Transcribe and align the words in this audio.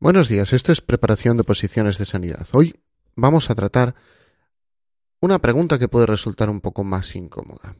Buenos 0.00 0.28
días, 0.28 0.52
esto 0.52 0.70
es 0.70 0.80
preparación 0.80 1.36
de 1.36 1.42
posiciones 1.42 1.98
de 1.98 2.04
sanidad. 2.04 2.46
Hoy 2.52 2.72
vamos 3.16 3.50
a 3.50 3.56
tratar 3.56 3.96
una 5.20 5.40
pregunta 5.40 5.80
que 5.80 5.88
puede 5.88 6.06
resultar 6.06 6.48
un 6.50 6.60
poco 6.60 6.84
más 6.84 7.16
incómoda. 7.16 7.74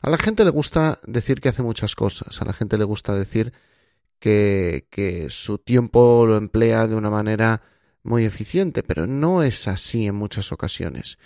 A 0.00 0.08
la 0.08 0.16
gente 0.16 0.46
le 0.46 0.50
gusta 0.50 0.98
decir 1.06 1.42
que 1.42 1.50
hace 1.50 1.62
muchas 1.62 1.94
cosas, 1.94 2.40
a 2.40 2.46
la 2.46 2.54
gente 2.54 2.78
le 2.78 2.84
gusta 2.84 3.14
decir 3.14 3.52
que, 4.18 4.88
que 4.90 5.28
su 5.28 5.58
tiempo 5.58 6.24
lo 6.26 6.38
emplea 6.38 6.86
de 6.86 6.94
una 6.94 7.10
manera 7.10 7.60
muy 8.02 8.24
eficiente, 8.24 8.82
pero 8.82 9.06
no 9.06 9.42
es 9.42 9.68
así 9.68 10.06
en 10.06 10.14
muchas 10.14 10.52
ocasiones. 10.52 11.18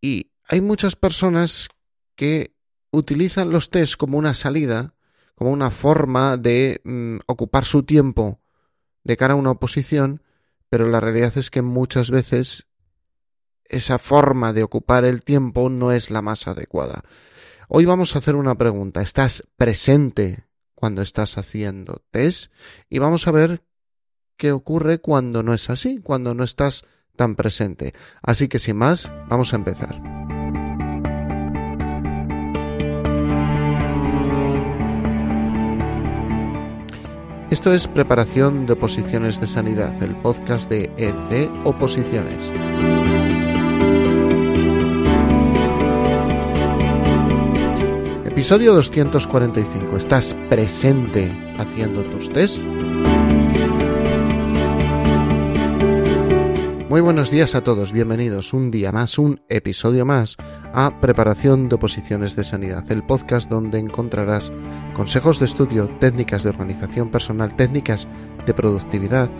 Y 0.00 0.32
hay 0.42 0.60
muchas 0.60 0.96
personas 0.96 1.68
que 2.16 2.56
utilizan 2.90 3.52
los 3.52 3.70
test 3.70 3.94
como 3.94 4.18
una 4.18 4.34
salida, 4.34 4.96
como 5.36 5.52
una 5.52 5.70
forma 5.70 6.36
de 6.36 6.80
mm, 6.82 7.18
ocupar 7.28 7.64
su 7.64 7.84
tiempo 7.84 8.41
de 9.04 9.16
cara 9.16 9.34
a 9.34 9.36
una 9.36 9.50
oposición, 9.50 10.22
pero 10.68 10.88
la 10.88 11.00
realidad 11.00 11.36
es 11.36 11.50
que 11.50 11.62
muchas 11.62 12.10
veces 12.10 12.66
esa 13.64 13.98
forma 13.98 14.52
de 14.52 14.62
ocupar 14.62 15.04
el 15.04 15.24
tiempo 15.24 15.68
no 15.70 15.92
es 15.92 16.10
la 16.10 16.22
más 16.22 16.46
adecuada. 16.46 17.02
Hoy 17.68 17.84
vamos 17.84 18.14
a 18.14 18.18
hacer 18.18 18.36
una 18.36 18.56
pregunta. 18.56 19.00
¿Estás 19.00 19.44
presente 19.56 20.44
cuando 20.74 21.00
estás 21.02 21.38
haciendo 21.38 22.02
test? 22.10 22.52
Y 22.90 22.98
vamos 22.98 23.26
a 23.26 23.32
ver 23.32 23.62
qué 24.36 24.52
ocurre 24.52 24.98
cuando 24.98 25.42
no 25.42 25.54
es 25.54 25.70
así, 25.70 26.00
cuando 26.00 26.34
no 26.34 26.44
estás 26.44 26.84
tan 27.16 27.34
presente. 27.34 27.94
Así 28.22 28.48
que 28.48 28.58
sin 28.58 28.76
más, 28.76 29.10
vamos 29.28 29.52
a 29.52 29.56
empezar. 29.56 30.21
Esto 37.52 37.70
es 37.74 37.86
Preparación 37.86 38.64
de 38.64 38.72
Oposiciones 38.72 39.38
de 39.38 39.46
Sanidad, 39.46 40.02
el 40.02 40.16
podcast 40.16 40.70
de 40.70 40.84
EC 40.96 41.50
Oposiciones. 41.64 42.50
Episodio 48.24 48.72
245. 48.72 49.98
¿Estás 49.98 50.34
presente 50.48 51.30
haciendo 51.58 52.02
tus 52.04 52.32
test? 52.32 52.62
Muy 56.92 57.00
buenos 57.00 57.30
días 57.30 57.54
a 57.54 57.64
todos, 57.64 57.90
bienvenidos 57.90 58.52
un 58.52 58.70
día 58.70 58.92
más, 58.92 59.18
un 59.18 59.40
episodio 59.48 60.04
más 60.04 60.36
a 60.74 61.00
Preparación 61.00 61.70
de 61.70 61.76
Oposiciones 61.76 62.36
de 62.36 62.44
Sanidad, 62.44 62.84
el 62.92 63.02
podcast 63.02 63.48
donde 63.48 63.78
encontrarás 63.78 64.52
consejos 64.92 65.38
de 65.38 65.46
estudio, 65.46 65.88
técnicas 66.00 66.42
de 66.42 66.50
organización 66.50 67.10
personal, 67.10 67.56
técnicas 67.56 68.06
de 68.44 68.52
productividad 68.52 69.30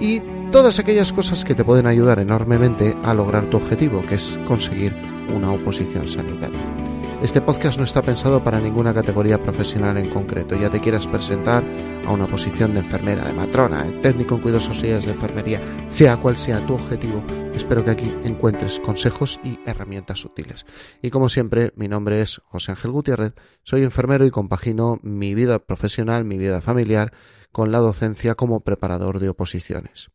y 0.00 0.20
todas 0.50 0.80
aquellas 0.80 1.12
cosas 1.12 1.44
que 1.44 1.54
te 1.54 1.64
pueden 1.64 1.86
ayudar 1.86 2.18
enormemente 2.18 2.96
a 3.04 3.14
lograr 3.14 3.48
tu 3.50 3.58
objetivo, 3.58 4.04
que 4.04 4.16
es 4.16 4.36
conseguir 4.44 4.92
una 5.32 5.52
oposición 5.52 6.08
sanitaria. 6.08 6.95
Este 7.22 7.40
podcast 7.40 7.78
no 7.78 7.84
está 7.84 8.02
pensado 8.02 8.44
para 8.44 8.60
ninguna 8.60 8.92
categoría 8.92 9.42
profesional 9.42 9.96
en 9.96 10.10
concreto. 10.10 10.54
Ya 10.54 10.68
te 10.68 10.80
quieras 10.80 11.08
presentar 11.08 11.64
a 12.06 12.12
una 12.12 12.26
posición 12.26 12.74
de 12.74 12.80
enfermera, 12.80 13.24
de 13.24 13.32
matrona, 13.32 13.84
de 13.84 13.92
técnico 14.00 14.34
en 14.34 14.42
cuidados 14.42 14.68
auxiliares 14.68 15.06
de 15.06 15.12
enfermería, 15.12 15.62
sea 15.88 16.18
cual 16.18 16.36
sea 16.36 16.64
tu 16.66 16.74
objetivo, 16.74 17.22
espero 17.54 17.82
que 17.84 17.90
aquí 17.90 18.14
encuentres 18.24 18.80
consejos 18.80 19.40
y 19.42 19.58
herramientas 19.64 20.26
útiles. 20.26 20.66
Y 21.00 21.08
como 21.08 21.30
siempre, 21.30 21.72
mi 21.74 21.88
nombre 21.88 22.20
es 22.20 22.42
José 22.44 22.72
Ángel 22.72 22.90
Gutiérrez, 22.90 23.32
soy 23.64 23.82
enfermero 23.82 24.26
y 24.26 24.30
compagino 24.30 25.00
mi 25.02 25.34
vida 25.34 25.58
profesional, 25.58 26.24
mi 26.24 26.36
vida 26.36 26.60
familiar, 26.60 27.12
con 27.50 27.72
la 27.72 27.78
docencia 27.78 28.34
como 28.34 28.60
preparador 28.60 29.20
de 29.20 29.30
oposiciones. 29.30 30.10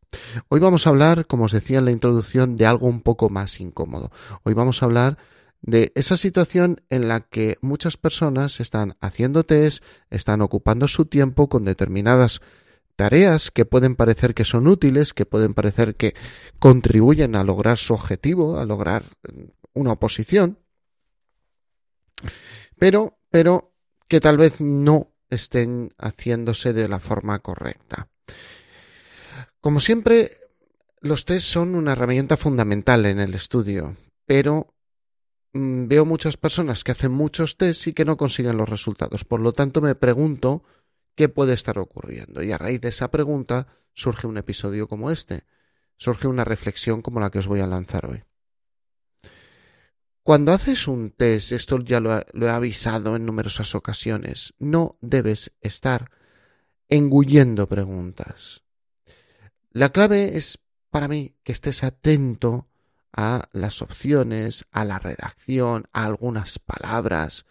Hoy 0.50 0.60
vamos 0.60 0.86
a 0.86 0.92
hablar, 0.92 1.26
como 1.26 1.46
os 1.46 1.52
decía 1.52 1.80
en 1.80 1.86
la 1.86 1.92
introducción, 1.92 2.58
de 2.58 2.68
algo 2.68 2.86
un 2.86 3.02
poco 3.02 3.30
más 3.30 3.60
incómodo. 3.60 4.12
Hoy 4.44 4.54
vamos 4.54 4.84
a 4.84 4.86
hablar 4.86 5.18
de 5.62 5.92
esa 5.96 6.18
situación 6.18 6.82
en 6.90 7.08
la 7.08 7.22
que 7.22 7.58
muchas 7.62 7.98
personas 7.98 8.60
están 8.60 8.98
haciendo 9.00 9.44
test, 9.44 9.84
están 10.10 10.42
ocupando 10.42 10.88
su 10.88 11.06
tiempo 11.06 11.50
con 11.50 11.66
determinadas 11.66 12.42
tareas 12.96 13.52
que 13.52 13.66
pueden 13.66 13.96
parecer 13.96 14.34
que 14.34 14.46
son 14.46 14.68
útiles, 14.68 15.14
que 15.14 15.26
pueden 15.26 15.54
parecer 15.54 15.96
que 15.96 16.16
contribuyen 16.60 17.36
a 17.36 17.44
lograr 17.44 17.78
su 17.78 17.94
objetivo, 17.94 18.60
a 18.60 18.66
lograr 18.66 19.06
una 19.74 19.94
oposición, 19.94 20.60
pero, 22.78 23.20
pero 23.30 23.74
que 24.08 24.20
tal 24.20 24.38
vez 24.38 24.60
no 24.62 25.14
estén 25.30 25.94
haciéndose 25.98 26.74
de 26.74 26.90
la 26.90 27.00
forma 27.00 27.40
correcta. 27.40 28.10
Como 29.62 29.80
siempre, 29.80 30.32
los 31.00 31.26
test 31.26 31.48
son 31.48 31.76
una 31.76 31.94
herramienta 31.94 32.36
fundamental 32.36 33.06
en 33.06 33.20
el 33.20 33.36
estudio, 33.36 33.96
pero 34.26 34.74
Mm, 34.81 34.81
veo 35.54 36.06
muchas 36.06 36.38
personas 36.38 36.84
que 36.84 36.92
hacen 36.92 37.12
muchos 37.12 37.58
test 37.58 37.88
y 37.88 37.94
que 37.94 38.06
no 38.06 38.18
consiguen 38.18 38.58
los 38.58 38.70
resultados. 38.70 39.24
Por 39.26 39.40
lo 39.40 39.54
tanto, 39.54 39.82
me 39.82 39.96
pregunto 39.96 40.64
qué 41.16 41.30
puede 41.30 41.54
estar 41.54 41.78
ocurriendo. 41.80 42.42
Y 42.42 42.52
a 42.52 42.58
raíz 42.58 42.82
de 42.82 42.90
esa 42.90 43.12
pregunta 43.12 43.68
surge 43.94 44.28
un 44.28 44.38
episodio 44.38 44.88
como 44.88 45.12
este. 45.12 45.44
Surge 45.98 46.28
una 46.28 46.44
reflexión 46.44 47.02
como 47.02 47.20
la 47.20 47.30
que 47.30 47.40
os 47.40 47.48
voy 47.48 47.60
a 47.60 47.68
lanzar 47.68 48.06
hoy. 48.06 48.24
Cuando 50.24 50.54
haces 50.54 50.88
un 50.88 51.12
test, 51.12 51.52
esto 51.52 51.80
ya 51.80 52.00
lo, 52.00 52.16
he 52.18 52.50
avisado 52.50 53.16
en 53.16 53.26
numerosas 53.26 53.74
ocasiones, 53.74 54.54
no 54.60 54.98
debes 55.02 55.52
estar 55.62 56.12
engullendo 56.90 57.66
preguntas. 57.66 58.64
La 59.72 59.90
clave 59.90 60.38
es 60.38 60.60
para 60.92 61.08
mí 61.08 61.36
que 61.44 61.54
estés 61.54 61.84
atento 61.84 62.68
a 63.14 63.50
las 63.52 63.82
opciones, 63.82 64.66
a 64.72 64.86
la 64.86 65.00
redacción, 65.00 65.88
a 65.94 66.06
algunas 66.06 66.60
palabras 66.60 67.46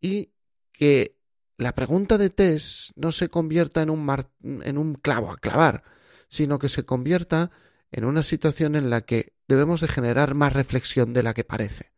y 0.00 0.32
que 0.72 1.16
la 1.56 1.74
pregunta 1.74 2.18
de 2.18 2.30
test 2.30 2.92
no 2.96 3.12
se 3.12 3.28
convierta 3.28 3.82
en 3.82 3.90
un, 3.90 4.08
en 4.42 4.78
un 4.78 4.94
clavo 4.94 5.30
a 5.30 5.36
clavar, 5.36 5.82
sino 6.28 6.58
que 6.58 6.68
se 6.68 6.84
convierta 6.84 7.50
en 7.90 8.04
una 8.04 8.22
situación 8.22 8.76
en 8.76 8.90
la 8.90 9.00
que 9.00 9.34
debemos 9.48 9.80
de 9.80 9.88
generar 9.88 10.34
más 10.34 10.52
reflexión 10.52 11.14
de 11.14 11.22
la 11.22 11.34
que 11.34 11.44
parece. 11.44 11.92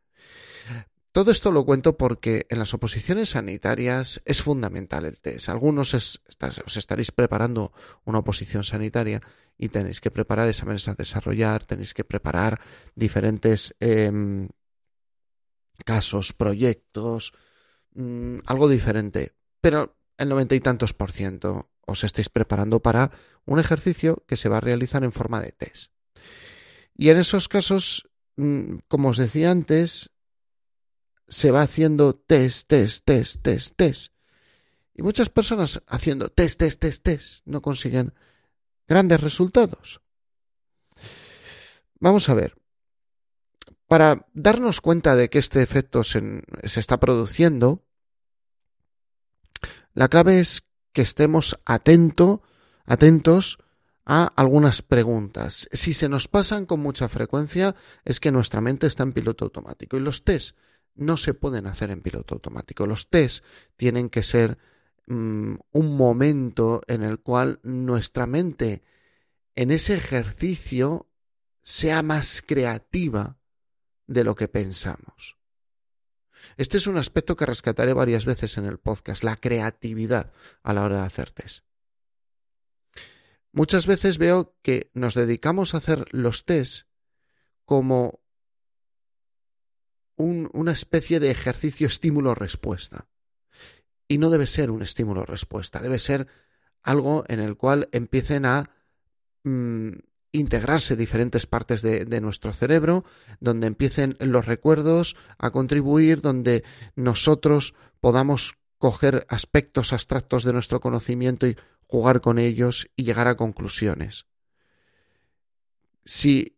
Todo 1.13 1.33
esto 1.33 1.51
lo 1.51 1.65
cuento 1.65 1.97
porque 1.97 2.47
en 2.51 2.61
las 2.61 2.73
oposiciones 2.73 3.31
sanitarias 3.31 4.23
es 4.25 4.43
fundamental 4.43 5.05
el 5.05 5.21
test. 5.21 5.49
Algunos 5.49 5.93
os 5.95 6.77
estaréis 6.77 7.11
preparando 7.11 7.73
una 8.05 8.21
oposición 8.21 8.63
sanitaria 8.63 9.21
y 9.59 9.71
tenéis 9.71 10.01
que 10.01 10.13
preparar 10.13 10.49
exámenes 10.49 10.87
a 10.87 10.95
desarrollar, 10.95 11.65
tenéis 11.65 11.95
que 11.95 12.05
preparar 12.05 12.61
diferentes 12.95 13.75
em, 13.81 14.49
casos, 15.85 16.33
proyectos, 16.33 17.33
mm, 17.95 18.39
algo 18.47 18.69
diferente. 18.69 19.35
Pero 19.61 19.97
el 20.17 20.29
noventa 20.29 20.55
y 20.55 20.61
tantos 20.61 20.95
por 20.95 21.11
ciento 21.11 21.71
os 21.87 22.05
estáis 22.05 22.29
preparando 22.29 22.81
para 22.81 23.11
un 23.47 23.59
ejercicio 23.59 24.23
que 24.29 24.37
se 24.37 24.49
va 24.49 24.59
a 24.59 24.61
realizar 24.61 25.03
en 25.03 25.13
forma 25.13 25.41
de 25.41 25.51
test. 25.51 25.93
Y 26.95 27.11
en 27.11 27.17
esos 27.17 27.49
casos, 27.49 28.09
mm, 28.37 28.77
como 28.87 29.09
os 29.09 29.17
decía 29.17 29.51
antes, 29.51 30.11
se 31.31 31.53
va 31.53 31.63
haciendo 31.63 32.13
test, 32.13 32.69
test, 32.69 33.05
test, 33.07 33.43
test, 33.43 33.77
test. 33.77 34.13
Y 34.95 35.03
muchas 35.03 35.31
personas 35.31 35.81
haciendo 35.87 36.29
test, 36.29 36.59
test, 36.59 36.81
test, 36.81 37.05
test 37.05 37.47
no 37.47 37.63
consiguen 37.63 38.13
grandes 38.87 39.21
resultados. 39.21 40.03
Vamos 42.01 42.29
a 42.29 42.35
ver. 42.35 42.57
Para 43.87 44.27
darnos 44.35 44.81
cuenta 44.81 45.17
de 45.17 45.31
que 45.31 45.39
este 45.39 45.63
efecto 45.63 46.05
se, 46.05 46.43
se 46.65 46.81
está 46.81 46.99
produciendo, 46.99 47.85
la 49.95 50.09
clave 50.09 50.41
es 50.41 50.65
que 50.93 51.03
estemos 51.03 51.61
atento, 51.65 52.43
atentos 52.85 53.59
a 54.05 54.25
algunas 54.37 54.83
preguntas. 54.83 55.69
Si 55.73 55.95
se 55.95 56.09
nos 56.09 56.27
pasan 56.27 56.67
con 56.67 56.81
mucha 56.81 57.09
frecuencia, 57.09 57.77
es 58.05 58.19
que 58.19 58.33
nuestra 58.33 58.61
mente 58.61 58.89
está 58.89 59.05
en 59.05 59.13
piloto 59.13 59.45
automático. 59.45 59.97
Y 59.97 60.01
los 60.01 60.25
test 60.25 60.57
no 60.95 61.17
se 61.17 61.35
pueden 61.35 61.67
hacer 61.67 61.91
en 61.91 62.03
piloto 62.03 62.35
automático. 62.35 62.87
Los 62.87 63.09
test 63.09 63.45
tienen 63.77 64.11
que 64.11 64.23
ser 64.23 64.59
mm, 65.07 65.55
un 65.73 65.97
momento 65.97 66.83
en 66.87 67.03
el 67.03 67.21
cual 67.21 67.61
nuestra 67.63 68.27
mente 68.27 68.83
en 69.55 69.71
ese 69.71 69.95
ejercicio 69.95 71.09
sea 71.63 72.03
más 72.03 72.43
creativa 72.47 73.39
de 74.07 74.25
lo 74.25 74.35
que 74.35 74.49
pensamos. 74.49 75.39
Este 76.57 76.79
es 76.79 76.87
un 76.87 76.97
aspecto 76.97 77.37
que 77.37 77.47
rescataré 77.47 77.93
varias 77.93 78.25
veces 78.25 78.59
en 78.59 78.65
el 78.65 78.79
podcast, 78.79 79.23
la 79.23 79.37
creatividad 79.37 80.33
a 80.63 80.73
la 80.73 80.85
hora 80.85 80.97
de 80.97 81.07
hacer 81.07 81.31
test. 81.31 81.65
Muchas 83.53 83.87
veces 83.87 84.19
veo 84.19 84.57
que 84.63 84.91
nos 84.95 85.15
dedicamos 85.15 85.75
a 85.75 85.79
hacer 85.79 86.07
los 86.13 86.45
test 86.45 86.87
como 87.65 88.20
una 90.21 90.73
especie 90.73 91.21
de 91.21 91.31
ejercicio 91.31 91.87
estímulo-respuesta. 91.87 93.07
Y 94.09 94.19
no 94.19 94.31
debe 94.31 94.47
ser 94.47 94.71
un 94.71 94.83
estímulo-respuesta, 94.83 95.81
debe 95.81 95.99
ser 95.99 96.27
algo 96.83 97.25
en 97.29 97.41
el 97.41 97.57
cual 97.57 97.89
empiecen 97.93 98.45
a 98.45 98.71
mm, 99.45 99.91
integrarse 100.33 100.97
diferentes 100.97 101.47
partes 101.47 101.83
de, 101.83 102.05
de, 102.05 102.21
nuestro 102.21 102.53
cerebro, 102.53 103.05
donde 103.41 103.67
empiecen 103.67 104.17
los 104.21 104.47
recuerdos 104.47 105.17
a 105.39 105.51
contribuir, 105.51 106.21
donde 106.21 106.65
nosotros 106.97 107.75
podamos 108.01 108.55
coger 108.79 109.27
aspectos 109.29 109.93
abstractos 109.93 110.45
de 110.45 110.53
nuestro 110.53 110.81
conocimiento 110.81 111.47
y 111.47 111.57
jugar 111.87 112.21
con 112.21 112.39
ellos 112.39 112.89
y 112.97 113.05
llegar 113.05 113.29
a 113.29 113.37
conclusiones. 113.37 114.27
Si 116.05 116.57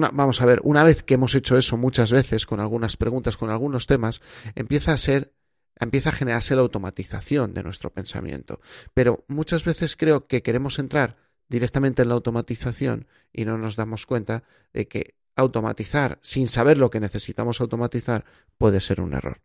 vamos 0.00 0.40
a 0.40 0.46
ver, 0.46 0.60
una 0.64 0.82
vez 0.82 1.02
que 1.02 1.14
hemos 1.14 1.34
hecho 1.34 1.56
eso 1.56 1.76
muchas 1.76 2.10
veces 2.10 2.46
con 2.46 2.60
algunas 2.60 2.96
preguntas, 2.96 3.36
con 3.36 3.50
algunos 3.50 3.86
temas, 3.86 4.20
empieza 4.54 4.92
a 4.92 4.96
ser 4.96 5.32
empieza 5.80 6.10
a 6.10 6.12
generarse 6.12 6.54
la 6.54 6.62
automatización 6.62 7.52
de 7.52 7.64
nuestro 7.64 7.90
pensamiento. 7.90 8.60
Pero 8.94 9.24
muchas 9.26 9.64
veces 9.64 9.96
creo 9.96 10.28
que 10.28 10.42
queremos 10.42 10.78
entrar 10.78 11.16
directamente 11.48 12.02
en 12.02 12.08
la 12.08 12.14
automatización 12.14 13.06
y 13.32 13.44
no 13.44 13.58
nos 13.58 13.76
damos 13.76 14.06
cuenta 14.06 14.44
de 14.72 14.86
que 14.86 15.14
automatizar 15.36 16.18
sin 16.22 16.48
saber 16.48 16.78
lo 16.78 16.90
que 16.90 17.00
necesitamos 17.00 17.60
automatizar 17.60 18.24
puede 18.56 18.80
ser 18.80 19.00
un 19.00 19.14
error. 19.14 19.40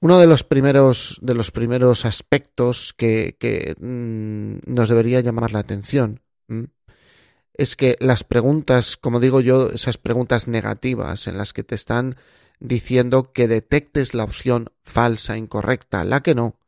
Uno 0.00 0.18
de 0.18 0.26
los 0.26 0.42
primeros, 0.44 1.18
de 1.22 1.34
los 1.34 1.50
primeros 1.50 2.04
aspectos 2.04 2.92
que, 2.94 3.76
mmm, 3.78 4.58
nos 4.66 4.88
debería 4.88 5.20
llamar 5.20 5.52
la 5.52 5.60
atención 5.60 6.20
es 7.54 7.76
que 7.76 7.96
las 8.00 8.24
preguntas, 8.24 8.96
como 8.96 9.20
digo 9.20 9.40
yo, 9.40 9.70
esas 9.70 9.98
preguntas 9.98 10.48
negativas 10.48 11.26
en 11.26 11.38
las 11.38 11.52
que 11.52 11.64
te 11.64 11.74
están 11.74 12.16
diciendo 12.60 13.32
que 13.32 13.48
detectes 13.48 14.14
la 14.14 14.24
opción 14.24 14.70
falsa, 14.82 15.36
incorrecta, 15.36 16.04
la 16.04 16.22
que 16.22 16.34
no, 16.34 16.58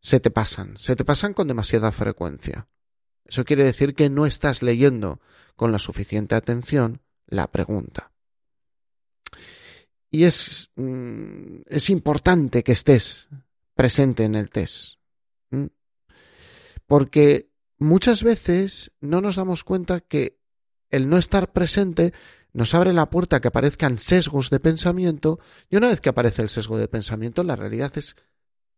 se 0.00 0.20
te 0.20 0.30
pasan, 0.30 0.76
se 0.78 0.96
te 0.96 1.04
pasan 1.04 1.34
con 1.34 1.48
demasiada 1.48 1.92
frecuencia. 1.92 2.68
Eso 3.24 3.44
quiere 3.44 3.64
decir 3.64 3.94
que 3.94 4.10
no 4.10 4.26
estás 4.26 4.62
leyendo 4.62 5.20
con 5.56 5.72
la 5.72 5.78
suficiente 5.78 6.34
atención 6.34 7.00
la 7.26 7.50
pregunta. 7.50 8.12
Y 10.10 10.24
es, 10.24 10.70
mm, 10.76 11.62
es 11.66 11.90
importante 11.90 12.62
que 12.62 12.72
estés 12.72 13.28
presente 13.74 14.24
en 14.24 14.34
el 14.34 14.50
test. 14.50 14.98
Porque 16.86 17.50
muchas 17.84 18.24
veces 18.24 18.92
no 19.00 19.20
nos 19.20 19.36
damos 19.36 19.62
cuenta 19.62 20.00
que 20.00 20.40
el 20.90 21.08
no 21.08 21.18
estar 21.18 21.52
presente 21.52 22.12
nos 22.52 22.74
abre 22.74 22.92
la 22.92 23.06
puerta 23.06 23.36
a 23.36 23.40
que 23.40 23.48
aparezcan 23.48 23.98
sesgos 23.98 24.50
de 24.50 24.60
pensamiento 24.60 25.38
y 25.68 25.76
una 25.76 25.88
vez 25.88 26.00
que 26.00 26.08
aparece 26.08 26.42
el 26.42 26.48
sesgo 26.48 26.78
de 26.78 26.88
pensamiento 26.88 27.44
la 27.44 27.56
realidad 27.56 27.92
es 27.96 28.16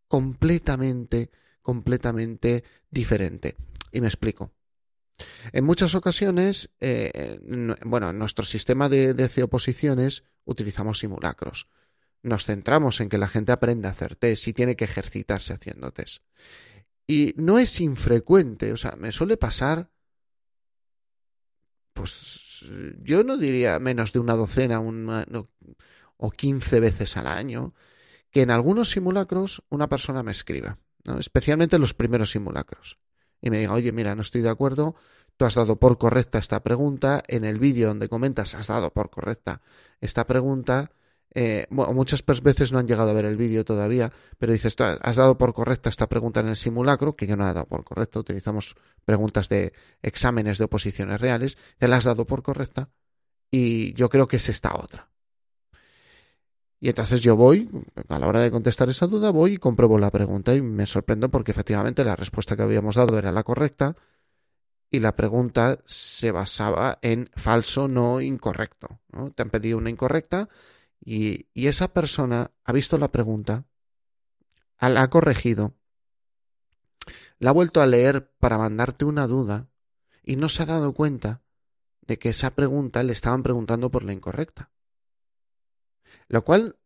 completamente, 0.07 1.31
completamente 1.61 2.63
diferente. 2.89 3.55
Y 3.91 4.01
me 4.01 4.07
explico. 4.07 4.51
En 5.51 5.63
muchas 5.63 5.95
ocasiones, 5.95 6.69
eh, 6.79 7.39
bueno, 7.83 8.11
en 8.11 8.19
nuestro 8.19 8.45
sistema 8.45 8.89
de, 8.89 9.13
de 9.13 9.43
oposiciones 9.43 10.23
utilizamos 10.45 10.99
simulacros. 10.99 11.67
Nos 12.23 12.45
centramos 12.45 12.99
en 12.99 13.09
que 13.09 13.17
la 13.17 13.27
gente 13.27 13.51
aprenda 13.51 13.89
a 13.89 13.91
hacer 13.93 14.15
test 14.15 14.47
y 14.47 14.53
tiene 14.53 14.75
que 14.75 14.85
ejercitarse 14.85 15.53
haciendo 15.53 15.91
test. 15.91 16.23
Y 17.07 17.33
no 17.37 17.57
es 17.57 17.79
infrecuente, 17.79 18.73
o 18.73 18.77
sea, 18.77 18.95
me 18.97 19.13
suele 19.13 19.37
pasar, 19.37 19.89
pues 21.93 22.65
yo 22.99 23.23
no 23.23 23.37
diría 23.37 23.79
menos 23.79 24.11
de 24.11 24.19
una 24.19 24.35
docena 24.35 24.79
una, 24.79 25.25
o 26.17 26.31
quince 26.31 26.81
veces 26.81 27.15
al 27.15 27.27
año, 27.27 27.73
que 28.29 28.41
en 28.41 28.51
algunos 28.51 28.89
simulacros 28.89 29.63
una 29.69 29.87
persona 29.87 30.21
me 30.21 30.31
escriba, 30.31 30.79
¿no? 31.05 31.17
especialmente 31.17 31.77
en 31.77 31.81
los 31.81 31.93
primeros 31.93 32.31
simulacros, 32.31 32.99
y 33.41 33.51
me 33.51 33.59
diga, 33.59 33.73
oye, 33.73 33.93
mira, 33.93 34.13
no 34.13 34.21
estoy 34.21 34.41
de 34.41 34.49
acuerdo, 34.49 34.95
tú 35.37 35.45
has 35.45 35.55
dado 35.55 35.77
por 35.79 35.97
correcta 35.97 36.39
esta 36.39 36.61
pregunta, 36.61 37.23
en 37.27 37.45
el 37.45 37.57
vídeo 37.57 37.87
donde 37.87 38.09
comentas 38.09 38.53
has 38.53 38.67
dado 38.67 38.91
por 38.91 39.09
correcta 39.09 39.61
esta 40.01 40.25
pregunta, 40.25 40.91
eh, 41.35 41.67
bueno, 41.69 41.93
muchas 41.93 42.23
veces 42.41 42.71
no 42.71 42.79
han 42.79 42.87
llegado 42.87 43.09
a 43.09 43.13
ver 43.13 43.25
el 43.25 43.37
vídeo 43.37 43.63
todavía, 43.63 44.11
pero 44.37 44.53
dices, 44.53 44.75
has 44.79 45.15
dado 45.15 45.37
por 45.37 45.53
correcta 45.53 45.89
esta 45.89 46.07
pregunta 46.07 46.39
en 46.39 46.47
el 46.47 46.55
simulacro, 46.55 47.15
que 47.15 47.27
yo 47.27 47.35
no 47.35 47.43
he 47.43 47.53
dado 47.53 47.65
por 47.65 47.83
correcta, 47.83 48.19
utilizamos 48.19 48.75
preguntas 49.05 49.49
de 49.49 49.73
exámenes 50.01 50.57
de 50.57 50.65
oposiciones 50.65 51.21
reales, 51.21 51.57
te 51.77 51.87
la 51.87 51.97
has 51.97 52.05
dado 52.05 52.25
por 52.25 52.43
correcta 52.43 52.89
y 53.51 53.93
yo 53.93 54.09
creo 54.09 54.27
que 54.27 54.37
es 54.37 54.49
esta 54.49 54.75
otra. 54.75 55.09
Y 56.79 56.89
entonces 56.89 57.21
yo 57.21 57.35
voy, 57.35 57.69
a 58.07 58.19
la 58.19 58.27
hora 58.27 58.41
de 58.41 58.51
contestar 58.51 58.87
esa 58.89 59.07
duda, 59.07 59.31
voy 59.31 59.53
y 59.53 59.57
compruebo 59.57 59.97
la 59.97 60.11
pregunta 60.11 60.53
y 60.53 60.61
me 60.61 60.85
sorprendo 60.85 61.29
porque 61.29 61.51
efectivamente 61.51 62.03
la 62.03 62.15
respuesta 62.15 62.55
que 62.55 62.61
habíamos 62.61 62.95
dado 62.95 63.17
era 63.17 63.31
la 63.31 63.43
correcta 63.43 63.95
y 64.91 64.99
la 64.99 65.15
pregunta 65.15 65.79
se 65.85 66.31
basaba 66.31 66.99
en 67.01 67.29
falso, 67.35 67.87
no 67.87 68.21
incorrecto. 68.21 68.99
¿no? 69.11 69.31
Te 69.31 69.41
han 69.41 69.49
pedido 69.49 69.77
una 69.77 69.89
incorrecta 69.89 70.49
y, 71.03 71.47
esa 71.53 71.93
persona 71.93 72.51
ha 72.63 72.73
visto 72.73 72.97
la 72.97 73.07
pregunta, 73.07 73.65
la 74.79 75.01
ha 75.01 75.09
corregido, 75.09 75.73
la 77.39 77.51
ha 77.51 77.53
vuelto 77.53 77.81
a 77.81 77.85
leer 77.85 78.31
para 78.39 78.57
mandarte 78.57 79.05
una 79.05 79.27
duda 79.27 79.69
y 80.23 80.35
no 80.35 80.49
se 80.49 80.63
ha 80.63 80.65
dado 80.65 80.93
cuenta 80.93 81.41
de 82.01 82.17
que 82.19 82.29
esa 82.29 82.51
pregunta 82.51 83.03
le 83.03 83.13
estaban 83.13 83.43
preguntando 83.43 83.91
por 83.91 84.03
la 84.03 84.13
incorrecta. 84.13 84.71
Lo 86.27 86.43
cual 86.43 86.77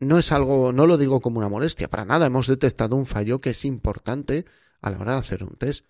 no 0.00 0.18
es 0.18 0.30
algo, 0.32 0.72
no 0.72 0.86
lo 0.86 0.96
digo 0.96 1.20
como 1.20 1.38
una 1.38 1.48
molestia, 1.48 1.88
para 1.88 2.04
nada. 2.04 2.26
Hemos 2.26 2.46
detectado 2.46 2.96
un 2.96 3.06
fallo 3.06 3.40
que 3.40 3.50
es 3.50 3.64
importante 3.64 4.44
a 4.80 4.90
la 4.90 4.98
hora 4.98 5.12
de 5.12 5.18
hacer 5.18 5.44
un 5.44 5.56
test. 5.56 5.86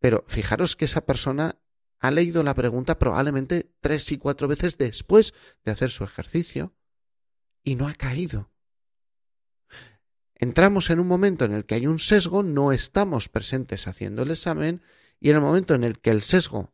Pero 0.00 0.24
fijaros 0.26 0.76
que 0.76 0.86
esa 0.86 1.02
persona 1.02 1.56
ha 2.00 2.10
leído 2.10 2.42
la 2.42 2.54
pregunta 2.54 2.98
probablemente 2.98 3.70
tres 3.80 4.10
y 4.10 4.18
cuatro 4.18 4.48
veces 4.48 4.78
después 4.78 5.34
de 5.64 5.72
hacer 5.72 5.90
su 5.90 6.02
ejercicio 6.02 6.74
y 7.62 7.74
no 7.74 7.86
ha 7.86 7.94
caído. 7.94 8.50
Entramos 10.34 10.88
en 10.88 11.00
un 11.00 11.06
momento 11.06 11.44
en 11.44 11.52
el 11.52 11.66
que 11.66 11.74
hay 11.74 11.86
un 11.86 11.98
sesgo, 11.98 12.42
no 12.42 12.72
estamos 12.72 13.28
presentes 13.28 13.86
haciendo 13.86 14.22
el 14.22 14.30
examen 14.30 14.80
y 15.20 15.28
en 15.28 15.36
el 15.36 15.42
momento 15.42 15.74
en 15.74 15.84
el 15.84 16.00
que 16.00 16.10
el 16.10 16.22
sesgo 16.22 16.72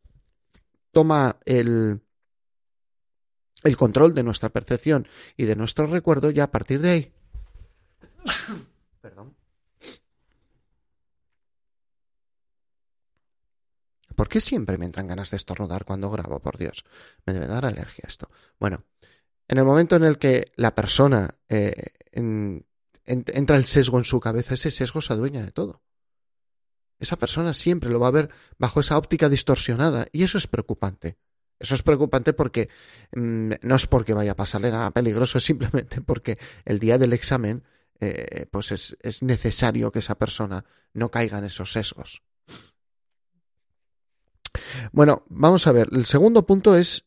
toma 0.93 1.41
el, 1.45 2.01
el 3.65 3.77
control 3.77 4.15
de 4.15 4.23
nuestra 4.23 4.51
percepción 4.51 5.09
y 5.37 5.45
de 5.47 5.57
nuestro 5.57 5.89
recuerdo, 5.89 6.31
ya 6.31 6.45
a 6.45 6.51
partir 6.53 6.81
de 6.81 6.91
ahí. 6.91 7.13
Perdón. 9.01 9.35
¿Por 14.17 14.29
qué 14.29 14.41
siempre 14.41 14.79
me 14.79 14.87
entran 14.87 15.07
ganas 15.07 15.31
de 15.31 15.37
estornudar 15.37 15.85
cuando 15.85 16.11
grabo? 16.11 16.41
Por 16.41 16.57
Dios, 16.59 16.85
me 17.27 17.35
debe 17.35 17.47
dar 17.47 17.67
alergia 17.67 18.05
esto. 18.09 18.29
Bueno, 18.59 18.85
en 19.47 19.59
el 19.59 19.65
momento 19.65 19.95
en 19.95 20.05
el 20.05 20.19
que 20.19 20.53
la 20.57 20.75
persona 20.75 21.37
eh, 21.49 21.93
en, 22.11 22.67
en, 23.05 23.25
entra 23.29 23.57
el 23.57 23.67
sesgo 23.67 23.99
en 23.99 24.05
su 24.05 24.19
cabeza, 24.19 24.55
ese 24.55 24.71
sesgo 24.71 25.01
se 25.01 25.13
adueña 25.13 25.45
de 25.45 25.53
todo. 25.53 25.83
Esa 26.99 27.17
persona 27.17 27.53
siempre 27.53 27.91
lo 27.91 28.01
va 28.01 28.09
a 28.09 28.13
ver 28.13 28.31
bajo 28.59 28.81
esa 28.81 28.97
óptica 28.97 29.29
distorsionada 29.29 30.07
y 30.13 30.25
eso 30.25 30.39
es 30.39 30.47
preocupante. 30.47 31.19
Eso 31.59 31.75
es 31.75 31.83
preocupante 31.83 32.33
porque 32.33 32.69
mmm, 33.13 33.53
no 33.63 33.77
es 33.77 33.87
porque 33.87 34.15
vaya 34.15 34.33
a 34.33 34.37
pasarle 34.37 34.71
nada 34.71 34.91
peligroso, 34.93 35.39
es 35.39 35.45
simplemente 35.45 36.01
porque 36.01 36.39
el 36.65 36.79
día 36.79 36.99
del 36.99 37.13
examen 37.13 37.65
eh, 38.01 38.47
pues 38.51 38.73
es, 38.73 38.97
es 39.01 39.23
necesario 39.23 39.93
que 39.93 40.01
esa 40.01 40.19
persona 40.19 40.65
no 40.93 41.11
caiga 41.11 41.39
en 41.39 41.45
esos 41.45 41.73
sesgos. 41.73 42.23
Bueno, 44.93 45.25
vamos 45.29 45.67
a 45.67 45.73
ver. 45.73 45.89
El 45.93 46.07
segundo 46.07 46.47
punto 46.47 46.77
es 46.77 47.07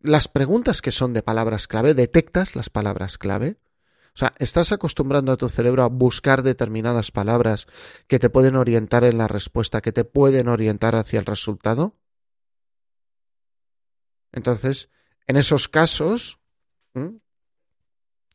las 0.00 0.28
preguntas 0.28 0.82
que 0.82 0.92
son 0.92 1.12
de 1.12 1.22
palabras 1.22 1.66
clave. 1.66 1.94
¿Detectas 1.94 2.56
las 2.56 2.70
palabras 2.70 3.18
clave? 3.18 3.58
O 4.14 4.18
sea, 4.18 4.34
¿estás 4.38 4.72
acostumbrando 4.72 5.30
a 5.30 5.36
tu 5.36 5.48
cerebro 5.48 5.84
a 5.84 5.88
buscar 5.88 6.42
determinadas 6.42 7.12
palabras 7.12 7.66
que 8.08 8.18
te 8.18 8.30
pueden 8.30 8.56
orientar 8.56 9.04
en 9.04 9.18
la 9.18 9.28
respuesta, 9.28 9.80
que 9.80 9.92
te 9.92 10.04
pueden 10.04 10.48
orientar 10.48 10.96
hacia 10.96 11.20
el 11.20 11.26
resultado? 11.26 11.96
Entonces, 14.32 14.90
en 15.26 15.36
esos 15.36 15.68
casos, 15.68 16.40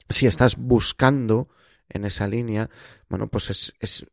si 0.09 0.25
estás 0.25 0.55
buscando 0.57 1.49
en 1.89 2.05
esa 2.05 2.27
línea, 2.27 2.69
bueno, 3.09 3.27
pues 3.27 3.49
es, 3.49 3.73
es 3.79 4.05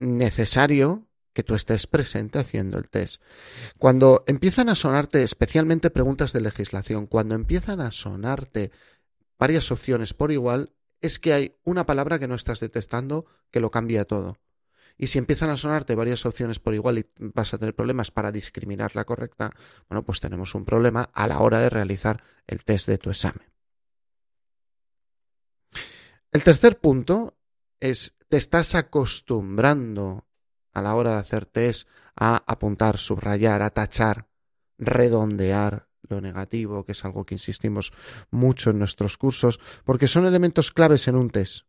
necesario 0.00 1.06
que 1.32 1.42
tú 1.42 1.54
estés 1.54 1.86
presente 1.86 2.38
haciendo 2.38 2.78
el 2.78 2.88
test. 2.88 3.22
Cuando 3.78 4.24
empiezan 4.26 4.68
a 4.68 4.74
sonarte 4.74 5.22
especialmente 5.22 5.90
preguntas 5.90 6.32
de 6.32 6.40
legislación, 6.40 7.06
cuando 7.06 7.34
empiezan 7.34 7.80
a 7.80 7.90
sonarte 7.90 8.70
varias 9.38 9.70
opciones 9.70 10.14
por 10.14 10.32
igual, 10.32 10.72
es 11.00 11.18
que 11.18 11.32
hay 11.32 11.56
una 11.64 11.86
palabra 11.86 12.18
que 12.18 12.28
no 12.28 12.34
estás 12.34 12.60
detectando 12.60 13.26
que 13.50 13.60
lo 13.60 13.70
cambia 13.70 14.04
todo. 14.04 14.38
Y 14.96 15.08
si 15.08 15.18
empiezan 15.18 15.50
a 15.50 15.56
sonarte 15.56 15.94
varias 15.94 16.24
opciones 16.26 16.58
por 16.58 16.74
igual 16.74 16.98
y 16.98 17.06
vas 17.18 17.54
a 17.54 17.58
tener 17.58 17.74
problemas 17.74 18.10
para 18.10 18.30
discriminar 18.30 18.94
la 18.94 19.04
correcta, 19.04 19.50
bueno, 19.88 20.04
pues 20.04 20.20
tenemos 20.20 20.54
un 20.54 20.64
problema 20.64 21.10
a 21.12 21.26
la 21.26 21.40
hora 21.40 21.58
de 21.58 21.70
realizar 21.70 22.22
el 22.46 22.64
test 22.64 22.86
de 22.86 22.98
tu 22.98 23.10
examen. 23.10 23.50
El 26.30 26.44
tercer 26.44 26.78
punto 26.78 27.36
es, 27.80 28.14
te 28.28 28.36
estás 28.36 28.74
acostumbrando 28.74 30.26
a 30.72 30.82
la 30.82 30.94
hora 30.94 31.12
de 31.12 31.18
hacer 31.18 31.46
test 31.46 31.88
a 32.16 32.42
apuntar, 32.46 32.98
subrayar, 32.98 33.62
a 33.62 33.70
tachar, 33.70 34.28
redondear 34.78 35.88
lo 36.08 36.20
negativo, 36.20 36.84
que 36.84 36.92
es 36.92 37.04
algo 37.04 37.24
que 37.24 37.34
insistimos 37.34 37.92
mucho 38.30 38.70
en 38.70 38.78
nuestros 38.78 39.16
cursos, 39.16 39.60
porque 39.84 40.08
son 40.08 40.26
elementos 40.26 40.72
claves 40.72 41.08
en 41.08 41.16
un 41.16 41.30
test. 41.30 41.66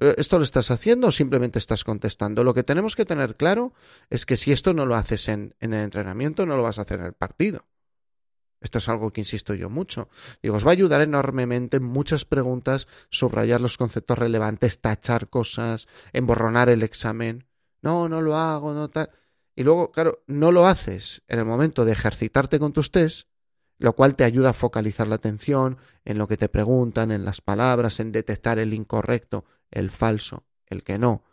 Eh, 0.00 0.14
¿Esto 0.18 0.38
lo 0.38 0.44
estás 0.44 0.70
haciendo 0.70 1.08
o 1.08 1.12
simplemente 1.12 1.58
estás 1.58 1.84
contestando? 1.84 2.44
Lo 2.44 2.54
que 2.54 2.62
tenemos 2.62 2.96
que 2.96 3.04
tener 3.04 3.36
claro 3.36 3.72
es 4.10 4.26
que 4.26 4.36
si 4.36 4.52
esto 4.52 4.74
no 4.74 4.86
lo 4.86 4.94
haces 4.96 5.28
en, 5.28 5.54
en, 5.60 5.74
el 5.74 5.84
entrenamiento, 5.84 6.46
no 6.46 6.56
lo 6.56 6.62
vas 6.62 6.78
a 6.78 6.82
hacer 6.82 7.00
en 7.00 7.06
el 7.06 7.14
partido. 7.14 7.66
Esto 8.60 8.78
es 8.78 8.88
algo 8.88 9.12
que 9.12 9.20
insisto 9.20 9.54
yo 9.54 9.68
mucho. 9.68 10.08
Digo, 10.40 10.56
os 10.56 10.64
va 10.64 10.70
a 10.70 10.72
ayudar 10.72 11.00
enormemente 11.00 11.78
en 11.78 11.82
muchas 11.82 12.24
preguntas, 12.24 12.86
subrayar 13.10 13.60
los 13.60 13.76
conceptos 13.76 14.16
relevantes, 14.16 14.80
tachar 14.80 15.28
cosas, 15.28 15.88
emborronar 16.12 16.68
el 16.68 16.84
examen. 16.84 17.44
No, 17.82 18.08
no 18.08 18.20
lo 18.20 18.36
hago, 18.36 18.72
no 18.72 18.88
tal. 18.88 19.10
Y 19.54 19.64
luego, 19.64 19.90
claro, 19.92 20.22
no 20.26 20.50
lo 20.50 20.66
haces 20.66 21.22
en 21.28 21.38
el 21.38 21.44
momento 21.44 21.84
de 21.84 21.92
ejercitarte 21.92 22.58
con 22.58 22.72
tus 22.72 22.90
test, 22.90 23.28
lo 23.78 23.94
cual 23.94 24.14
te 24.14 24.24
ayuda 24.24 24.50
a 24.50 24.54
focalizar 24.54 25.08
la 25.08 25.16
atención 25.16 25.76
en 26.04 26.16
lo 26.16 26.28
que 26.28 26.36
te 26.36 26.48
preguntan, 26.48 27.10
en 27.10 27.24
las 27.24 27.40
palabras, 27.40 28.00
en 28.00 28.12
detectar 28.12 28.58
el 28.58 28.72
incorrecto, 28.72 29.44
el 29.70 29.90
falso, 29.90 30.44
el 30.66 30.84
que 30.84 30.98
no. 30.98 31.24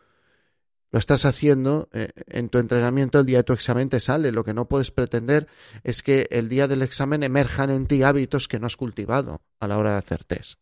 Lo 0.91 0.97
estás 0.97 1.25
haciendo 1.25 1.87
eh, 1.93 2.09
en 2.27 2.49
tu 2.49 2.57
entrenamiento, 2.57 3.19
el 3.19 3.27
día 3.27 3.37
de 3.37 3.43
tu 3.43 3.53
examen 3.53 3.89
te 3.89 3.99
sale. 3.99 4.31
Lo 4.31 4.43
que 4.43 4.55
no 4.55 4.67
puedes 4.67 4.89
pretender 4.89 5.47
es 5.83 6.01
que 6.01 6.27
el 6.31 6.49
día 6.49 6.67
del 6.67 6.81
examen 6.81 7.21
emerjan 7.21 7.69
en 7.69 7.85
ti 7.85 8.01
hábitos 8.01 8.47
que 8.47 8.59
no 8.59 8.65
has 8.65 8.75
cultivado 8.75 9.43
a 9.59 9.67
la 9.67 9.77
hora 9.77 9.91
de 9.91 9.97
hacer 9.97 10.23
test. 10.23 10.59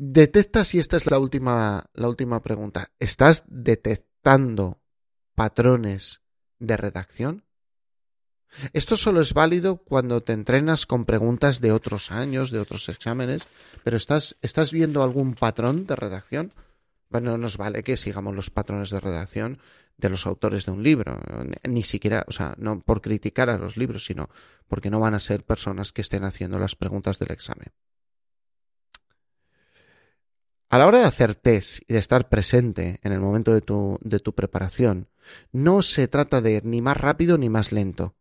Detectas, 0.00 0.76
y 0.76 0.78
esta 0.78 0.96
es 0.96 1.10
la 1.10 1.18
última, 1.18 1.90
la 1.92 2.08
última 2.08 2.40
pregunta, 2.40 2.92
¿estás 3.00 3.42
detectando 3.48 4.80
patrones 5.34 6.22
de 6.60 6.76
redacción? 6.76 7.44
Esto 8.72 8.96
solo 8.96 9.20
es 9.20 9.34
válido 9.34 9.78
cuando 9.78 10.20
te 10.20 10.34
entrenas 10.34 10.86
con 10.86 11.04
preguntas 11.04 11.60
de 11.60 11.72
otros 11.72 12.12
años, 12.12 12.52
de 12.52 12.60
otros 12.60 12.88
exámenes, 12.88 13.48
pero 13.82 13.96
¿estás, 13.96 14.36
estás 14.40 14.72
viendo 14.72 15.02
algún 15.02 15.34
patrón 15.34 15.84
de 15.84 15.96
redacción? 15.96 16.52
Bueno, 17.10 17.32
no 17.32 17.38
nos 17.38 17.56
vale 17.56 17.82
que 17.82 17.96
sigamos 17.96 18.36
los 18.36 18.50
patrones 18.50 18.90
de 18.90 19.00
redacción 19.00 19.58
de 19.96 20.10
los 20.10 20.26
autores 20.26 20.64
de 20.64 20.70
un 20.70 20.84
libro, 20.84 21.18
ni 21.64 21.82
siquiera, 21.82 22.24
o 22.28 22.30
sea, 22.30 22.54
no 22.56 22.80
por 22.80 23.00
criticar 23.00 23.50
a 23.50 23.58
los 23.58 23.76
libros, 23.76 24.04
sino 24.04 24.30
porque 24.68 24.90
no 24.90 25.00
van 25.00 25.14
a 25.14 25.20
ser 25.20 25.42
personas 25.42 25.92
que 25.92 26.02
estén 26.02 26.22
haciendo 26.22 26.60
las 26.60 26.76
preguntas 26.76 27.18
del 27.18 27.32
examen. 27.32 27.72
A 30.70 30.76
la 30.76 30.86
hora 30.86 30.98
de 30.98 31.06
hacer 31.06 31.34
test 31.34 31.80
y 31.88 31.94
de 31.94 31.98
estar 31.98 32.28
presente 32.28 33.00
en 33.02 33.12
el 33.12 33.20
momento 33.20 33.54
de 33.54 33.62
tu, 33.62 33.98
de 34.02 34.20
tu 34.20 34.34
preparación, 34.34 35.08
no 35.50 35.80
se 35.80 36.08
trata 36.08 36.42
de 36.42 36.52
ir 36.52 36.64
ni 36.66 36.82
más 36.82 36.98
rápido 36.98 37.38
ni 37.38 37.48
más 37.48 37.72
lento. 37.72 38.16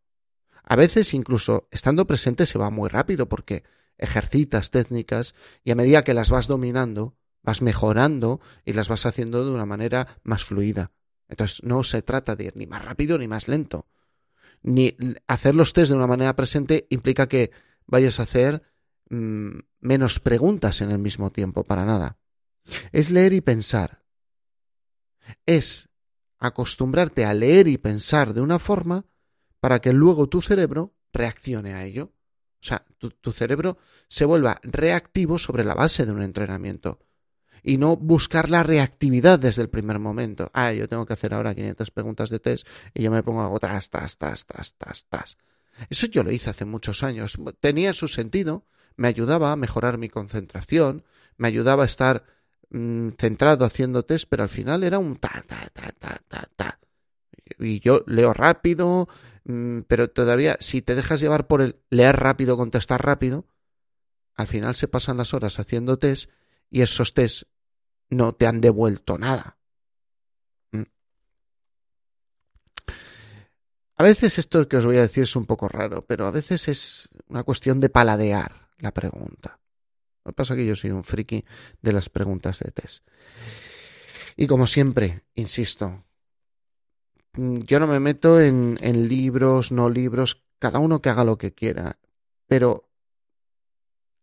A 0.63 0.77
veces 0.77 1.13
incluso 1.13 1.67
estando 1.71 2.07
presente 2.07 2.45
se 2.45 2.57
va 2.57 2.69
muy 2.69 2.87
rápido 2.87 3.27
porque 3.27 3.63
ejercitas 3.97 4.71
técnicas 4.71 5.35
y 5.65 5.71
a 5.71 5.75
medida 5.75 6.03
que 6.03 6.13
las 6.13 6.31
vas 6.31 6.47
dominando, 6.47 7.17
vas 7.43 7.61
mejorando 7.61 8.39
y 8.63 8.71
las 8.71 8.87
vas 8.87 9.05
haciendo 9.05 9.43
de 9.43 9.51
una 9.51 9.65
manera 9.65 10.19
más 10.23 10.45
fluida. 10.45 10.93
Entonces 11.27 11.63
no 11.63 11.83
se 11.83 12.01
trata 12.01 12.37
de 12.37 12.45
ir 12.45 12.55
ni 12.55 12.65
más 12.65 12.85
rápido 12.85 13.17
ni 13.17 13.27
más 13.27 13.49
lento. 13.49 13.87
Ni 14.63 14.95
hacer 15.27 15.53
los 15.53 15.73
test 15.73 15.91
de 15.91 15.97
una 15.97 16.07
manera 16.07 16.35
presente 16.37 16.87
implica 16.89 17.27
que 17.27 17.51
vayas 17.85 18.21
a 18.21 18.23
hacer 18.23 18.63
mmm, 19.09 19.59
menos 19.81 20.21
preguntas 20.21 20.79
en 20.79 20.91
el 20.91 20.99
mismo 20.99 21.29
tiempo, 21.29 21.65
para 21.65 21.83
nada. 21.83 22.17
Es 22.91 23.11
leer 23.11 23.33
y 23.33 23.41
pensar. 23.41 24.03
Es 25.45 25.89
acostumbrarte 26.39 27.25
a 27.25 27.33
leer 27.33 27.67
y 27.67 27.77
pensar 27.77 28.33
de 28.33 28.41
una 28.41 28.59
forma 28.59 29.05
para 29.59 29.79
que 29.79 29.93
luego 29.93 30.27
tu 30.27 30.41
cerebro 30.41 30.95
reaccione 31.13 31.73
a 31.73 31.83
ello. 31.83 32.13
O 32.61 32.65
sea, 32.67 32.85
tu, 32.97 33.09
tu 33.11 33.31
cerebro 33.31 33.77
se 34.07 34.25
vuelva 34.25 34.59
reactivo 34.63 35.37
sobre 35.39 35.63
la 35.63 35.73
base 35.73 36.05
de 36.05 36.11
un 36.11 36.21
entrenamiento 36.21 36.99
y 37.63 37.77
no 37.77 37.97
buscar 37.97 38.49
la 38.49 38.63
reactividad 38.63 39.39
desde 39.39 39.61
el 39.61 39.69
primer 39.69 39.99
momento. 39.99 40.49
Ah, 40.53 40.71
yo 40.73 40.87
tengo 40.87 41.05
que 41.05 41.13
hacer 41.13 41.33
ahora 41.33 41.53
500 41.53 41.91
preguntas 41.91 42.29
de 42.29 42.39
test 42.39 42.67
y 42.93 43.03
yo 43.03 43.11
me 43.11 43.23
pongo 43.23 43.43
a 43.43 43.59
tras, 43.59 43.89
tras, 43.89 44.17
tras, 44.17 44.45
tras, 44.45 44.75
tras, 44.75 45.05
tras. 45.09 45.37
Eso 45.89 46.07
yo 46.07 46.23
lo 46.23 46.31
hice 46.31 46.49
hace 46.49 46.65
muchos 46.65 47.03
años. 47.03 47.37
Tenía 47.59 47.93
su 47.93 48.07
sentido, 48.07 48.65
me 48.95 49.07
ayudaba 49.07 49.51
a 49.51 49.55
mejorar 49.55 49.97
mi 49.97 50.09
concentración, 50.09 51.03
me 51.35 51.49
ayudaba 51.49 51.83
a 51.83 51.87
estar 51.87 52.23
mmm, 52.69 53.09
centrado 53.17 53.65
haciendo 53.65 54.03
test, 54.05 54.27
pero 54.29 54.43
al 54.43 54.49
final 54.49 54.83
era 54.83 54.99
un 54.99 55.17
ta, 55.17 55.43
ta, 55.47 55.67
ta, 55.73 55.91
ta, 55.99 56.21
ta, 56.27 56.49
ta. 56.55 56.79
Y 57.59 57.79
yo 57.79 58.03
leo 58.07 58.33
rápido, 58.33 59.07
mmm, 59.45 59.81
pero 59.87 60.09
todavía 60.09 60.57
si 60.59 60.81
te 60.81 60.95
dejas 60.95 61.19
llevar 61.19 61.47
por 61.47 61.61
el 61.61 61.79
leer 61.89 62.15
rápido, 62.17 62.57
contestar 62.57 63.03
rápido, 63.03 63.45
al 64.35 64.47
final 64.47 64.75
se 64.75 64.87
pasan 64.87 65.17
las 65.17 65.33
horas 65.33 65.59
haciendo 65.59 65.97
test 65.97 66.29
y 66.69 66.81
esos 66.81 67.13
test 67.13 67.43
no 68.09 68.33
te 68.33 68.47
han 68.47 68.61
devuelto 68.61 69.17
nada. 69.17 69.57
¿Mm? 70.71 70.83
A 73.95 74.03
veces 74.03 74.37
esto 74.37 74.67
que 74.67 74.77
os 74.77 74.85
voy 74.85 74.97
a 74.97 75.01
decir 75.01 75.23
es 75.23 75.35
un 75.35 75.45
poco 75.45 75.67
raro, 75.67 76.01
pero 76.07 76.27
a 76.27 76.31
veces 76.31 76.67
es 76.67 77.09
una 77.27 77.43
cuestión 77.43 77.79
de 77.79 77.89
paladear 77.89 78.69
la 78.77 78.93
pregunta. 78.93 79.59
Lo 80.27 80.33
que 80.33 80.35
pasa 80.35 80.55
es 80.55 80.57
que 80.57 80.65
yo 80.65 80.75
soy 80.75 80.91
un 80.91 81.05
friki 81.05 81.45
de 81.81 81.93
las 81.93 82.09
preguntas 82.09 82.59
de 82.59 82.71
test. 82.71 83.07
Y 84.35 84.45
como 84.45 84.67
siempre, 84.67 85.23
insisto, 85.35 86.03
yo 87.33 87.79
no 87.79 87.87
me 87.87 88.01
meto 88.01 88.41
en, 88.41 88.77
en 88.81 89.07
libros, 89.07 89.71
no 89.71 89.89
libros, 89.89 90.43
cada 90.59 90.79
uno 90.79 91.01
que 91.01 91.09
haga 91.09 91.23
lo 91.23 91.37
que 91.37 91.53
quiera, 91.53 91.97
pero 92.45 92.91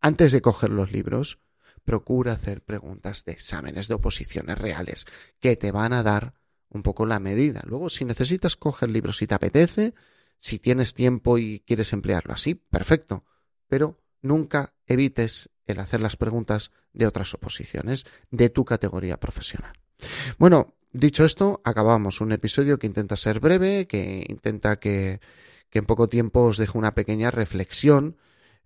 antes 0.02 0.32
de 0.32 0.42
coger 0.42 0.68
los 0.68 0.92
libros, 0.92 1.40
procura 1.84 2.32
hacer 2.32 2.62
preguntas 2.62 3.24
de 3.24 3.32
exámenes 3.32 3.88
de 3.88 3.94
oposiciones 3.94 4.58
reales 4.58 5.06
que 5.40 5.56
te 5.56 5.72
van 5.72 5.94
a 5.94 6.02
dar 6.02 6.34
un 6.68 6.82
poco 6.82 7.06
la 7.06 7.18
medida. 7.18 7.62
Luego, 7.64 7.88
si 7.88 8.04
necesitas 8.04 8.56
coger 8.56 8.90
libros, 8.90 9.16
si 9.16 9.26
te 9.26 9.36
apetece, 9.36 9.94
si 10.38 10.58
tienes 10.58 10.92
tiempo 10.92 11.38
y 11.38 11.60
quieres 11.60 11.94
emplearlo 11.94 12.34
así, 12.34 12.54
perfecto. 12.54 13.24
Pero 13.68 14.04
nunca 14.20 14.74
evites 14.84 15.48
el 15.66 15.80
hacer 15.80 16.00
las 16.00 16.16
preguntas 16.16 16.70
de 16.92 17.06
otras 17.06 17.34
oposiciones 17.34 18.06
de 18.30 18.50
tu 18.50 18.64
categoría 18.64 19.18
profesional. 19.18 19.72
Bueno, 20.38 20.74
dicho 20.92 21.24
esto, 21.24 21.60
acabamos 21.64 22.20
un 22.20 22.32
episodio 22.32 22.78
que 22.78 22.86
intenta 22.86 23.16
ser 23.16 23.40
breve, 23.40 23.86
que 23.86 24.24
intenta 24.28 24.78
que, 24.78 25.20
que 25.70 25.78
en 25.78 25.86
poco 25.86 26.08
tiempo 26.08 26.42
os 26.42 26.56
deje 26.56 26.78
una 26.78 26.94
pequeña 26.94 27.30
reflexión 27.30 28.16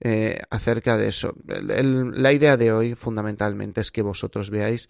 eh, 0.00 0.42
acerca 0.50 0.96
de 0.96 1.08
eso. 1.08 1.34
La 1.44 2.32
idea 2.32 2.56
de 2.56 2.72
hoy 2.72 2.94
fundamentalmente 2.94 3.80
es 3.80 3.90
que 3.90 4.02
vosotros 4.02 4.50
veáis 4.50 4.88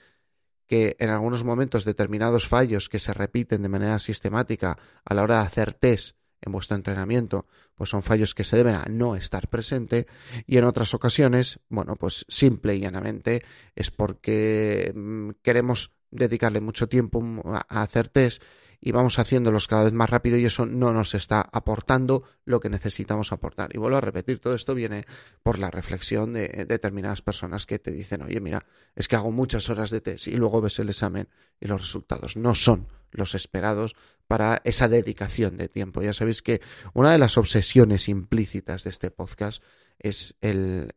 que 0.66 0.96
en 0.98 1.08
algunos 1.08 1.44
momentos 1.44 1.86
determinados 1.86 2.46
fallos 2.46 2.90
que 2.90 3.00
se 3.00 3.14
repiten 3.14 3.62
de 3.62 3.70
manera 3.70 3.98
sistemática 3.98 4.78
a 5.04 5.14
la 5.14 5.22
hora 5.22 5.36
de 5.36 5.46
hacer 5.46 5.72
test 5.72 6.17
en 6.40 6.52
vuestro 6.52 6.76
entrenamiento, 6.76 7.46
pues 7.74 7.90
son 7.90 8.02
fallos 8.02 8.34
que 8.34 8.44
se 8.44 8.56
deben 8.56 8.74
a 8.74 8.86
no 8.88 9.16
estar 9.16 9.48
presente 9.48 10.06
y 10.46 10.58
en 10.58 10.64
otras 10.64 10.94
ocasiones, 10.94 11.60
bueno, 11.68 11.94
pues 11.96 12.24
simple 12.28 12.76
y 12.76 12.80
llanamente 12.80 13.42
es 13.74 13.90
porque 13.90 14.92
mm, 14.94 15.30
queremos 15.42 15.92
dedicarle 16.10 16.60
mucho 16.60 16.88
tiempo 16.88 17.22
a 17.44 17.82
hacer 17.82 18.08
test 18.08 18.42
y 18.80 18.92
vamos 18.92 19.18
haciéndolos 19.18 19.66
cada 19.66 19.84
vez 19.84 19.92
más 19.92 20.08
rápido 20.08 20.38
y 20.38 20.44
eso 20.44 20.64
no 20.64 20.92
nos 20.92 21.14
está 21.14 21.40
aportando 21.40 22.22
lo 22.44 22.60
que 22.60 22.68
necesitamos 22.68 23.32
aportar. 23.32 23.74
Y 23.74 23.78
vuelvo 23.78 23.96
a 23.96 24.00
repetir, 24.00 24.38
todo 24.38 24.54
esto 24.54 24.74
viene 24.74 25.04
por 25.42 25.58
la 25.58 25.70
reflexión 25.70 26.32
de 26.32 26.64
determinadas 26.68 27.22
personas 27.22 27.66
que 27.66 27.78
te 27.78 27.90
dicen, 27.90 28.22
oye, 28.22 28.40
mira, 28.40 28.64
es 28.94 29.08
que 29.08 29.16
hago 29.16 29.32
muchas 29.32 29.68
horas 29.68 29.90
de 29.90 30.00
test 30.00 30.28
y 30.28 30.36
luego 30.36 30.60
ves 30.60 30.78
el 30.78 30.90
examen 30.90 31.28
y 31.60 31.66
los 31.66 31.80
resultados 31.80 32.36
no 32.36 32.54
son 32.54 32.86
los 33.10 33.34
esperados 33.34 33.96
para 34.26 34.60
esa 34.64 34.88
dedicación 34.88 35.56
de 35.56 35.68
tiempo. 35.68 36.02
Ya 36.02 36.12
sabéis 36.12 36.42
que 36.42 36.60
una 36.94 37.12
de 37.12 37.18
las 37.18 37.38
obsesiones 37.38 38.08
implícitas 38.08 38.84
de 38.84 38.90
este 38.90 39.10
podcast 39.10 39.62
es 39.98 40.36
el, 40.40 40.92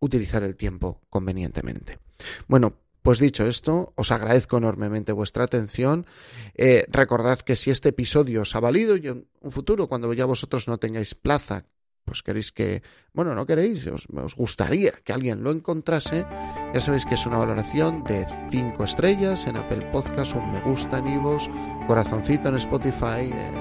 utilizar 0.00 0.42
el 0.42 0.56
tiempo 0.56 1.02
convenientemente. 1.10 1.98
Bueno, 2.46 2.78
pues 3.02 3.18
dicho 3.18 3.46
esto, 3.46 3.92
os 3.96 4.10
agradezco 4.10 4.56
enormemente 4.56 5.12
vuestra 5.12 5.44
atención. 5.44 6.06
Eh, 6.54 6.86
recordad 6.88 7.38
que 7.40 7.54
si 7.54 7.70
este 7.70 7.90
episodio 7.90 8.42
os 8.42 8.54
ha 8.56 8.60
valido 8.60 8.96
y 8.96 9.08
en 9.08 9.28
un 9.40 9.52
futuro, 9.52 9.88
cuando 9.88 10.12
ya 10.12 10.24
vosotros 10.24 10.66
no 10.66 10.78
tengáis 10.78 11.14
plaza, 11.14 11.66
pues 12.06 12.22
queréis 12.22 12.52
que, 12.52 12.82
bueno, 13.12 13.34
no 13.34 13.44
queréis, 13.44 13.86
os, 13.88 14.06
gustaría 14.36 14.92
que 15.04 15.12
alguien 15.12 15.42
lo 15.42 15.50
encontrase, 15.50 16.24
ya 16.72 16.80
sabéis 16.80 17.04
que 17.04 17.16
es 17.16 17.26
una 17.26 17.36
valoración 17.36 18.04
de 18.04 18.24
5 18.50 18.84
estrellas 18.84 19.46
en 19.46 19.56
Apple 19.56 19.90
Podcast, 19.92 20.34
un 20.34 20.52
me 20.52 20.60
gusta 20.60 20.98
en 20.98 21.08
iVoox, 21.08 21.48
corazoncito 21.86 22.48
en 22.48 22.54
Spotify, 22.54 23.30
eh, 23.32 23.52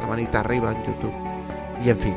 la 0.00 0.06
manita 0.08 0.40
arriba 0.40 0.72
en 0.72 0.86
YouTube. 0.86 1.14
Y 1.84 1.90
en 1.90 1.98
fin, 1.98 2.16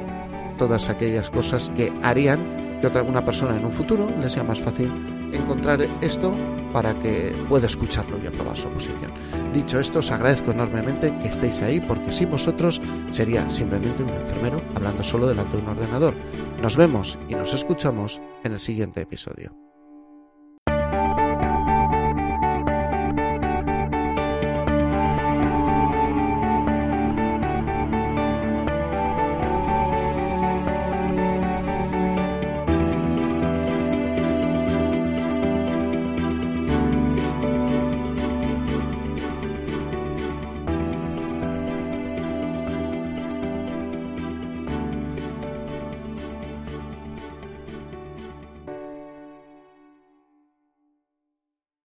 todas 0.57 0.87
aquellas 0.89 1.29
cosas 1.29 1.71
que 1.71 1.91
harían 2.03 2.39
que 2.79 2.87
otra 2.87 3.01
alguna 3.01 3.25
persona 3.25 3.57
en 3.57 3.65
un 3.65 3.71
futuro 3.71 4.09
le 4.21 4.29
sea 4.29 4.43
más 4.43 4.59
fácil 4.59 4.91
encontrar 5.33 5.81
esto 6.01 6.35
para 6.71 6.99
que 7.01 7.35
pueda 7.49 7.67
escucharlo 7.67 8.17
y 8.21 8.27
aprobar 8.27 8.57
su 8.57 8.67
oposición. 8.67 9.11
Dicho 9.53 9.79
esto, 9.79 9.99
os 9.99 10.11
agradezco 10.11 10.51
enormemente 10.51 11.13
que 11.21 11.29
estéis 11.29 11.61
ahí 11.61 11.79
porque 11.79 12.11
sin 12.11 12.31
vosotros 12.31 12.81
sería 13.11 13.49
simplemente 13.49 14.03
un 14.03 14.09
enfermero 14.09 14.61
hablando 14.75 15.03
solo 15.03 15.27
delante 15.27 15.57
de 15.57 15.63
un 15.63 15.69
ordenador. 15.69 16.15
Nos 16.61 16.77
vemos 16.77 17.19
y 17.29 17.35
nos 17.35 17.53
escuchamos 17.53 18.21
en 18.43 18.53
el 18.53 18.59
siguiente 18.59 19.01
episodio. 19.01 19.72